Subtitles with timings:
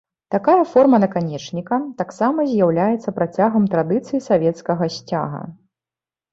[0.35, 5.47] Такая форма наканечніка таксама з'яўляецца працягам традыцый савецкага сцяга.